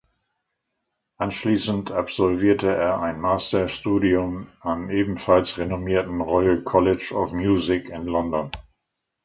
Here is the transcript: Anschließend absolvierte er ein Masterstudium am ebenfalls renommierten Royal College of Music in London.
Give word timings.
Anschließend 1.19 1.91
absolvierte 1.91 2.75
er 2.75 2.99
ein 3.01 3.21
Masterstudium 3.21 4.47
am 4.61 4.89
ebenfalls 4.89 5.59
renommierten 5.59 6.21
Royal 6.21 6.63
College 6.63 7.13
of 7.13 7.33
Music 7.33 7.89
in 7.89 8.05
London. 8.05 8.49